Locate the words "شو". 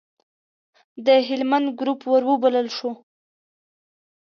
2.77-2.91